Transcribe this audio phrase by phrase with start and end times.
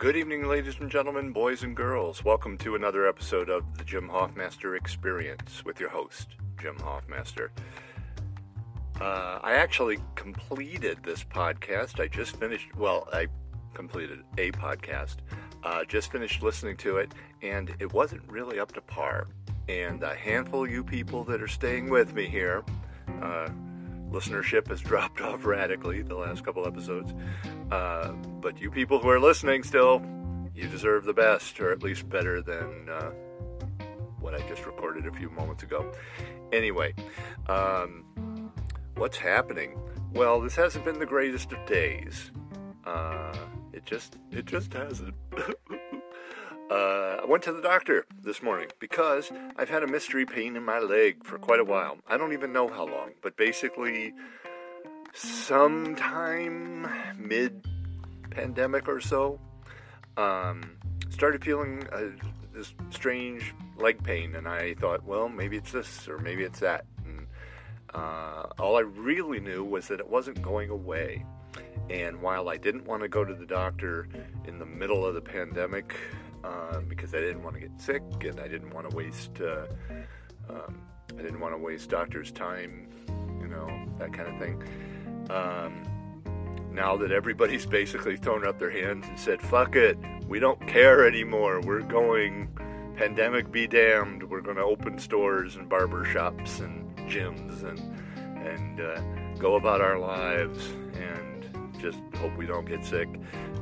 [0.00, 2.24] Good evening, ladies and gentlemen, boys and girls.
[2.24, 7.50] Welcome to another episode of the Jim Hoffmaster Experience with your host, Jim Hoffmaster.
[8.98, 12.00] Uh, I actually completed this podcast.
[12.00, 13.26] I just finished, well, I
[13.74, 15.16] completed a podcast.
[15.64, 17.12] Uh, just finished listening to it,
[17.42, 19.26] and it wasn't really up to par.
[19.68, 22.64] And a handful of you people that are staying with me here,
[23.20, 23.50] uh,
[24.10, 27.14] listenership has dropped off radically the last couple episodes.
[27.70, 30.02] Uh, but you people who are listening still,
[30.54, 33.10] you deserve the best, or at least better than uh,
[34.20, 35.90] what I just recorded a few moments ago.
[36.52, 36.94] Anyway,
[37.48, 38.52] um,
[38.96, 39.78] what's happening?
[40.12, 42.32] Well, this hasn't been the greatest of days.
[42.84, 43.36] Uh,
[43.72, 45.14] it just, it just hasn't.
[46.70, 50.64] Uh, I went to the doctor this morning because I've had a mystery pain in
[50.64, 51.98] my leg for quite a while.
[52.06, 54.14] I don't even know how long, but basically,
[55.12, 56.88] sometime
[57.18, 57.66] mid
[58.30, 59.40] pandemic or so,
[60.16, 60.76] um,
[61.08, 61.88] started feeling
[62.54, 66.84] this strange leg pain, and I thought, well, maybe it's this or maybe it's that.
[67.04, 67.26] And
[67.92, 71.24] uh, all I really knew was that it wasn't going away.
[71.88, 74.08] And while I didn't want to go to the doctor
[74.46, 75.96] in the middle of the pandemic,
[76.44, 79.66] um, because I didn't want to get sick and I didn't want to waste uh,
[80.48, 80.82] um,
[81.18, 82.88] I didn't want to waste doctors' time,
[83.40, 84.62] you know, that kind of thing.
[85.30, 90.64] Um, now that everybody's basically thrown up their hands and said, "Fuck it, we don't
[90.66, 91.60] care anymore.
[91.60, 92.48] We're going
[92.96, 94.22] pandemic be damned.
[94.22, 97.80] We're going to open stores and barber shops and gyms and
[98.46, 99.00] and uh,
[99.38, 101.29] go about our lives and
[101.80, 103.08] just hope we don't get sick."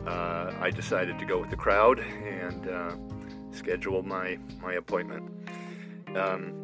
[0.08, 2.96] uh, I decided to go with the crowd and uh,
[3.50, 5.30] schedule my my appointment.
[6.16, 6.54] Um,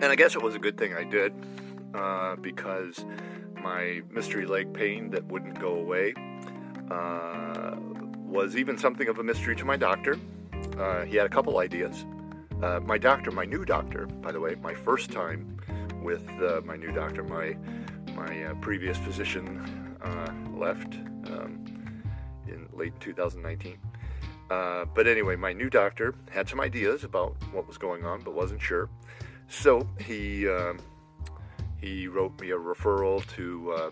[0.00, 1.32] and I guess it was a good thing I did
[1.94, 3.04] uh, because
[3.62, 6.14] my mystery leg pain that wouldn't go away
[6.90, 7.76] uh,
[8.24, 10.18] was even something of a mystery to my doctor.
[10.78, 12.04] Uh, he had a couple ideas.
[12.62, 15.56] Uh, my doctor, my new doctor, by the way, my first time
[16.02, 16.24] with
[16.64, 17.56] my new doctor, my
[18.14, 19.96] my previous physician
[20.54, 20.94] left.
[21.26, 21.72] Um,
[22.52, 23.78] in late 2019.
[24.50, 28.34] Uh, but anyway, my new doctor had some ideas about what was going on, but
[28.34, 28.88] wasn't sure.
[29.48, 30.74] So he uh,
[31.80, 33.90] he wrote me a referral to uh,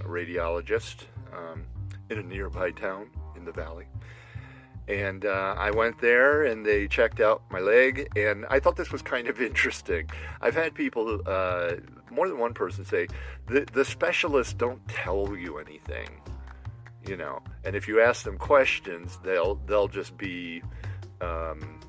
[0.00, 1.64] a radiologist um,
[2.10, 3.86] in a nearby town in the valley.
[4.88, 8.90] And uh, I went there and they checked out my leg, and I thought this
[8.90, 10.10] was kind of interesting.
[10.40, 11.74] I've had people, uh,
[12.12, 13.08] more than one person, say
[13.46, 16.08] the, the specialists don't tell you anything
[17.06, 17.40] you know.
[17.64, 20.62] And if you ask them questions, they'll they'll just be,
[21.20, 21.80] um,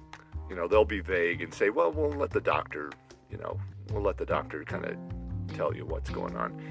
[0.49, 2.91] you know, they'll be vague and say, well, we'll let the doctor,
[3.29, 3.59] you know,
[3.91, 4.97] we'll let the doctor kind of
[5.55, 6.61] tell you what's going on.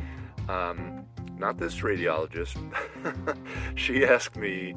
[0.49, 1.07] Um,
[1.39, 2.57] not this radiologist.
[3.75, 4.75] she asked me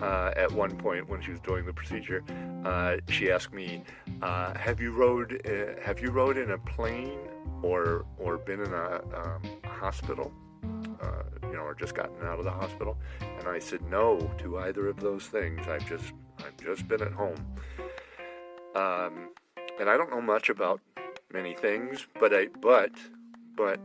[0.00, 2.22] uh, at one point when she was doing the procedure.
[2.64, 3.82] Uh, she asked me,
[4.22, 5.42] uh, "Have you rode?
[5.46, 7.18] Uh, have you rode in a plane
[7.62, 10.32] or or been in a um, hospital?"
[11.00, 12.96] uh, you know, or just gotten out of the hospital.
[13.20, 15.66] And I said no to either of those things.
[15.68, 17.36] I've just, I've just been at home.
[18.74, 19.30] Um,
[19.80, 20.80] and I don't know much about
[21.32, 22.92] many things, but I, but,
[23.56, 23.80] but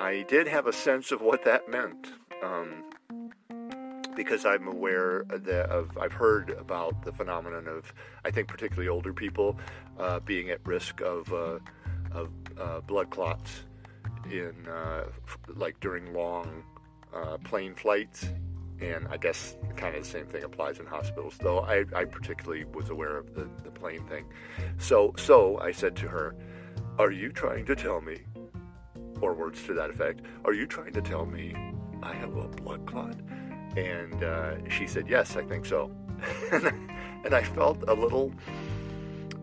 [0.00, 2.12] I did have a sense of what that meant.
[2.42, 2.84] Um,
[4.14, 7.92] because I'm aware that of, I've heard about the phenomenon of,
[8.24, 9.56] I think particularly older people
[9.98, 11.58] uh, being at risk of, uh,
[12.10, 12.28] of
[12.60, 13.62] uh, blood clots
[14.30, 15.04] in uh,
[15.54, 16.62] like during long
[17.14, 18.28] uh, plane flights,
[18.80, 21.36] and I guess kind of the same thing applies in hospitals.
[21.40, 24.26] Though I, I particularly was aware of the, the plane thing.
[24.78, 26.34] So so I said to her,
[26.98, 28.20] "Are you trying to tell me?"
[29.20, 30.20] Or words to that effect.
[30.44, 31.52] Are you trying to tell me
[32.04, 33.16] I have a blood clot?
[33.76, 35.90] And uh, she said, Yes, I think so.
[36.52, 38.32] and I felt a little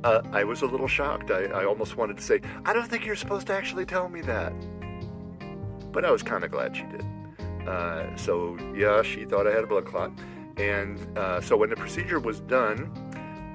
[0.05, 1.31] uh, I was a little shocked.
[1.31, 4.21] I, I almost wanted to say, I don't think you're supposed to actually tell me
[4.21, 4.53] that.
[5.91, 7.03] But I was kind of glad she did.
[7.67, 10.11] Uh, so, yeah, she thought I had a blood clot.
[10.57, 12.91] And uh, so when the procedure was done,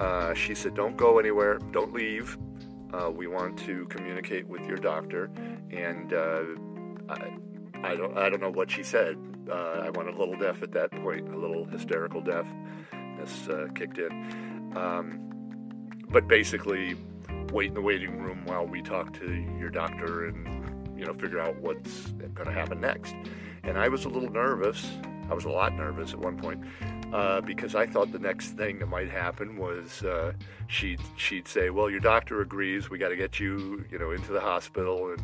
[0.01, 2.37] uh, she said, Don't go anywhere, don't leave.
[2.93, 5.31] Uh, we want to communicate with your doctor.
[5.71, 6.43] And uh,
[7.09, 7.37] I,
[7.85, 9.17] I, don't, I don't know what she said.
[9.49, 12.47] I went a little deaf at that point, a little hysterical deaf.
[13.19, 14.73] This kicked in.
[14.77, 15.30] Um,
[16.11, 16.97] but basically
[17.53, 21.41] wait in the waiting room while we talk to your doctor and you know figure
[21.41, 23.15] out what's going to happen next.
[23.63, 24.91] And I was a little nervous.
[25.31, 26.65] I was a lot nervous at one point
[27.13, 30.33] uh, because I thought the next thing that might happen was uh,
[30.67, 32.91] she'd she'd say, "Well, your doctor agrees.
[32.91, 35.23] We got to get you you know into the hospital and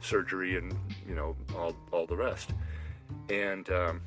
[0.00, 0.74] surgery and
[1.08, 2.54] you know all all the rest."
[3.30, 4.00] And um,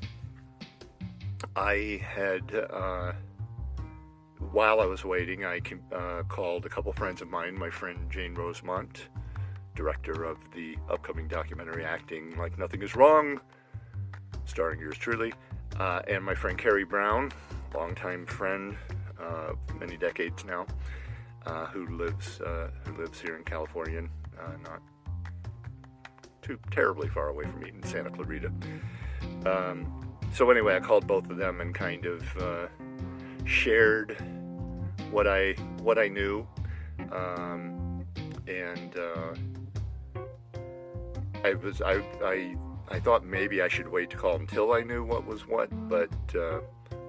[1.56, 3.12] I had, uh,
[4.52, 5.60] while I was waiting, I
[5.94, 7.58] uh, called a couple friends of mine.
[7.58, 9.08] My friend Jane Rosemont,
[9.74, 13.40] director of the upcoming documentary Acting Like Nothing Is Wrong,
[14.44, 15.32] starring yours truly,
[15.78, 17.30] uh, and my friend Carrie Brown,
[17.74, 18.76] longtime friend,
[19.20, 20.66] uh, many decades now,
[21.46, 24.02] uh, who lives uh, who lives here in California,
[24.40, 24.82] uh, not
[26.42, 28.50] too terribly far away from me in Santa Clarita.
[29.44, 32.70] Um, so anyway, I called both of them and kind of
[33.44, 34.16] shared
[35.10, 35.52] what I
[35.82, 36.46] what I knew,
[37.12, 38.04] um,
[38.46, 38.94] and
[41.44, 42.56] I was I, I
[42.90, 46.10] I thought maybe I should wait to call until I knew what was what, but
[46.34, 46.60] uh,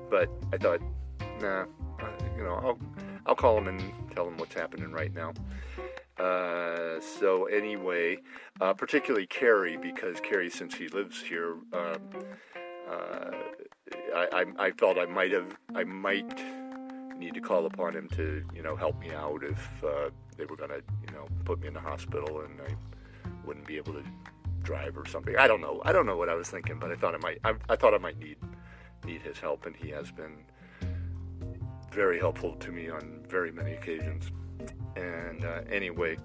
[0.10, 0.82] but I thought,
[1.42, 1.66] nah,
[2.00, 2.08] uh,
[2.38, 2.80] you know, I'll
[3.26, 5.34] I'll call him and tell him what's happening right now.
[6.18, 8.18] Uh, so anyway,
[8.60, 12.10] uh, particularly Carrie, because Carrie, since he lives here, um,
[12.90, 13.32] uh,
[14.14, 16.40] I, I, I felt I might have I might
[17.20, 20.56] need to call upon him to you know help me out if uh, they were
[20.56, 22.74] gonna you know put me in the hospital and I
[23.46, 24.04] wouldn't be able to
[24.64, 25.36] drive or something.
[25.38, 25.82] I don't know.
[25.84, 27.40] I don't know what I was thinking, but I thought I might.
[27.44, 28.38] I, I thought I might need
[29.06, 30.38] need his help, and he has been
[31.92, 34.32] very helpful to me on very many occasions.
[34.96, 36.18] And uh, anyway,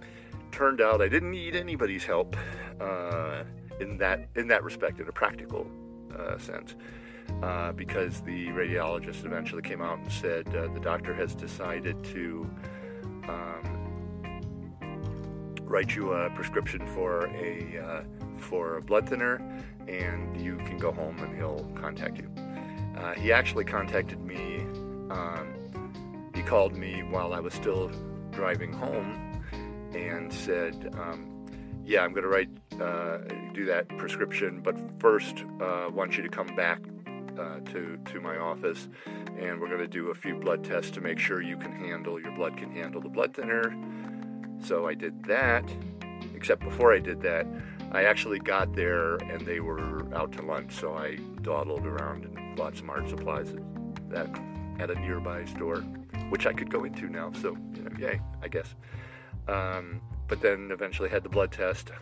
[0.53, 2.37] turned out I didn't need anybody's help
[2.81, 3.45] uh,
[3.81, 5.67] in that in that respect, in a practical
[6.17, 6.77] uh, sense.
[7.43, 12.49] Uh, because the radiologist eventually came out and said uh, the doctor has decided to
[13.29, 13.75] um,
[15.63, 18.03] write you a prescription for a uh,
[18.39, 19.37] for a blood thinner,
[19.89, 22.31] and you can go home and he'll contact you.
[22.97, 24.61] Uh, he actually contacted me.
[25.11, 27.91] Um, he called me while I was still
[28.31, 29.43] driving home
[29.95, 31.47] and said, um,
[31.85, 32.51] "Yeah, I'm going to write
[32.81, 33.19] uh,
[33.53, 36.81] do that prescription, but first, uh, I want you to come back
[37.39, 38.89] uh, to to my office,
[39.39, 42.21] and we're going to do a few blood tests to make sure you can handle
[42.21, 43.75] your blood can handle the blood thinner."
[44.63, 45.65] So I did that.
[46.35, 47.47] Except before I did that,
[47.93, 52.57] I actually got there and they were out to lunch, so I dawdled around and
[52.57, 54.41] bought some art supplies at, that,
[54.79, 55.81] at a nearby store,
[56.29, 57.33] which I could go into now.
[57.41, 58.75] So, you know, yay, I guess.
[59.49, 61.93] Um, but then eventually had the blood test.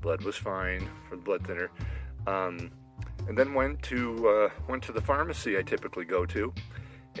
[0.00, 1.70] Blood was fine for the blood thinner.
[2.26, 2.70] Um,
[3.28, 6.52] and then went to uh, went to the pharmacy I typically go to,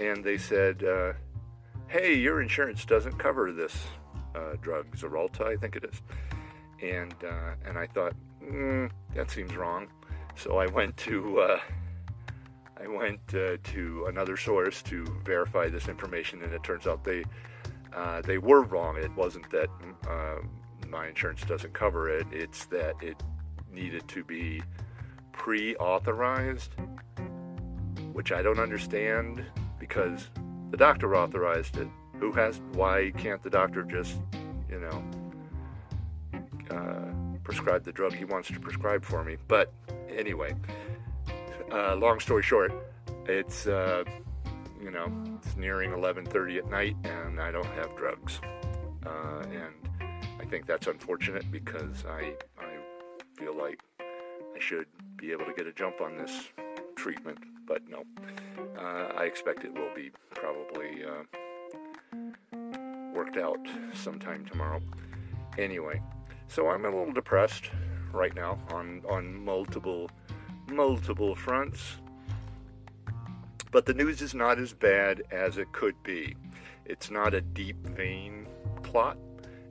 [0.00, 1.12] and they said, uh,
[1.88, 3.86] "Hey, your insurance doesn't cover this
[4.34, 6.02] uh, drug, Xarelto, I think it is."
[6.82, 9.88] and uh, and I thought mm, that seems wrong.
[10.36, 11.60] So I went to uh,
[12.82, 17.24] I went uh, to another source to verify this information, and it turns out they
[18.26, 18.96] they were wrong.
[18.96, 19.68] It wasn't that
[20.88, 23.22] my insurance doesn't cover it; it's that it
[23.72, 24.62] needed to be
[25.36, 26.72] pre-authorized,
[28.12, 29.44] which I don't understand
[29.78, 30.30] because
[30.70, 31.88] the doctor authorized it.
[32.18, 32.60] Who has?
[32.72, 34.18] Why can't the doctor just,
[34.70, 35.04] you know,
[36.70, 37.12] uh,
[37.44, 39.36] prescribe the drug he wants to prescribe for me.
[39.46, 39.72] But
[40.08, 40.54] anyway,
[41.70, 42.72] uh, long story short,
[43.26, 44.04] it's uh,
[44.82, 48.40] you know it's nearing 11:30 at night, and I don't have drugs,
[49.06, 50.08] uh, and
[50.40, 52.78] I think that's unfortunate because I I
[53.36, 53.80] feel like
[54.54, 54.86] I should
[55.16, 56.48] be able to get a jump on this
[56.96, 58.04] treatment, but no,
[58.78, 61.04] uh, I expect it will be probably
[63.12, 63.58] worked out
[63.94, 64.80] sometime tomorrow.
[65.58, 66.00] Anyway,
[66.48, 67.70] so I'm a little depressed
[68.12, 70.10] right now on, on multiple,
[70.68, 71.96] multiple fronts.
[73.70, 76.36] But the news is not as bad as it could be.
[76.84, 78.46] It's not a deep vein
[78.82, 79.16] clot.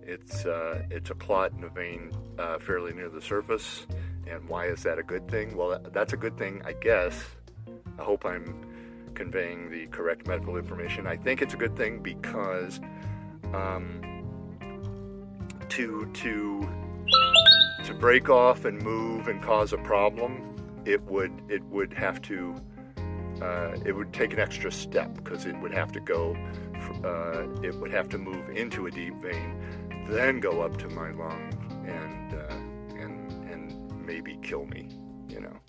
[0.06, 3.88] It's uh, it's a clot in a vein uh, fairly near the surface.
[4.28, 5.56] And why is that a good thing?
[5.56, 7.24] Well, that's a good thing, I guess.
[8.00, 8.66] I hope I'm
[9.14, 11.08] conveying the correct medical information.
[11.08, 12.80] I think it's a good thing because
[13.54, 14.02] um,
[15.70, 16.70] to to
[17.86, 22.56] to break off and move and cause a problem, it would it would have to
[23.42, 26.36] uh, it would take an extra step because it would have to go
[27.04, 29.56] uh, it would have to move into a deep vein,
[30.08, 31.54] then go up to my lung
[31.88, 32.73] and uh,
[34.06, 34.90] maybe kill me,
[35.30, 35.60] you know.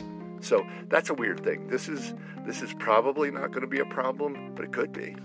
[0.41, 1.69] So that's a weird thing.
[1.69, 2.14] This is
[2.47, 5.17] this is probably not going to be a problem, but it could be.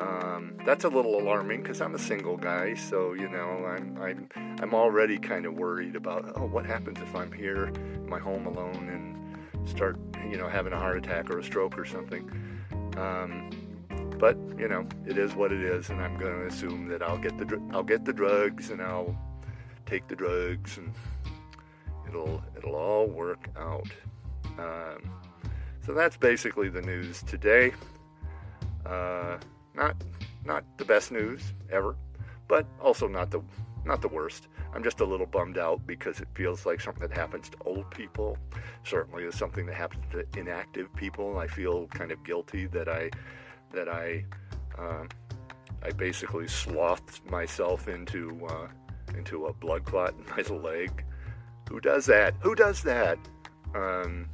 [0.00, 4.28] Um, that's a little alarming because I'm a single guy, so you know I'm I'm
[4.60, 8.46] I'm already kind of worried about oh what happens if I'm here in my home
[8.46, 12.30] alone and start you know having a heart attack or a stroke or something.
[12.96, 13.50] Um,
[14.18, 17.18] but you know it is what it is, and I'm going to assume that I'll
[17.18, 19.14] get the I'll get the drugs and I'll
[19.84, 20.94] take the drugs and
[22.10, 23.88] it'll it'll all work out.
[24.58, 25.10] Um,
[25.84, 27.72] so that's basically the news today.
[28.84, 29.38] Uh,
[29.74, 29.96] not
[30.44, 31.96] not the best news ever,
[32.48, 33.40] but also not the
[33.84, 34.48] not the worst.
[34.74, 37.90] I'm just a little bummed out because it feels like something that happens to old
[37.90, 38.36] people.
[38.84, 41.38] Certainly is something that happens to inactive people.
[41.38, 43.10] I feel kind of guilty that I
[43.72, 44.24] that I
[44.78, 45.04] uh,
[45.82, 48.68] I basically slothed myself into uh,
[49.16, 51.04] into a blood clot in my leg.
[51.70, 52.34] Who does that?
[52.40, 53.16] Who does that?
[53.76, 54.26] Um,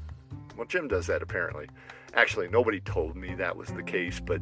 [0.57, 1.69] well, Jim does that apparently.
[2.15, 4.41] Actually, nobody told me that was the case, but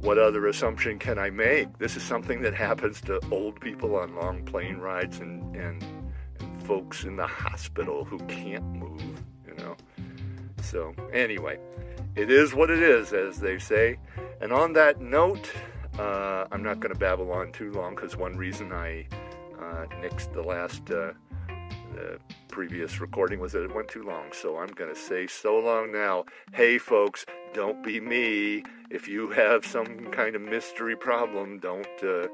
[0.00, 1.78] what other assumption can I make?
[1.78, 5.84] This is something that happens to old people on long plane rides and, and,
[6.40, 9.76] and folks in the hospital who can't move, you know.
[10.60, 11.60] So, anyway,
[12.16, 13.96] it is what it is, as they say.
[14.40, 15.48] And on that note,
[16.00, 19.06] uh, I'm not going to babble on too long because one reason I
[19.56, 21.12] uh, nixed the last uh,
[21.94, 24.26] the previous recording was that it went too long.
[24.32, 26.24] So I'm going to say so long now.
[26.52, 28.64] Hey, folks, don't be me.
[28.90, 31.86] If you have some kind of mystery problem, don't.
[32.02, 32.28] Uh,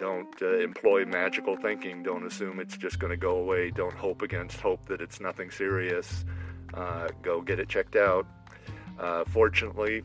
[0.00, 2.02] don't uh, employ magical thinking.
[2.02, 3.70] Don't assume it's just going to go away.
[3.70, 6.24] Don't hope against hope that it's nothing serious.
[6.74, 8.26] Uh, go get it checked out.
[8.98, 10.02] Uh, fortunately,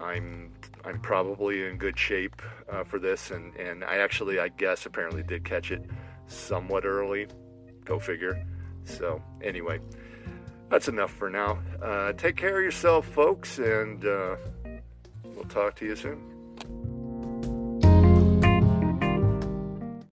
[0.00, 0.52] I'm
[0.84, 5.22] I'm probably in good shape uh, for this, and, and I actually, I guess, apparently
[5.22, 5.82] did catch it
[6.26, 7.26] somewhat early.
[7.84, 8.44] Go figure.
[8.84, 9.80] So, anyway,
[10.68, 11.58] that's enough for now.
[11.82, 14.36] Uh, take care of yourself, folks, and uh,
[15.24, 16.31] we'll talk to you soon.